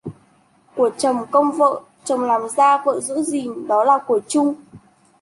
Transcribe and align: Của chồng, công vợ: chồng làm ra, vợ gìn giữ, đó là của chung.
Của 0.75 0.89
chồng, 0.97 1.25
công 1.31 1.51
vợ: 1.57 1.81
chồng 2.03 2.21
làm 2.21 2.41
ra, 2.57 2.83
vợ 2.85 2.99
gìn 2.99 3.23
giữ, 3.23 3.65
đó 3.67 3.83
là 3.83 3.97
của 4.07 4.19
chung. 4.27 4.55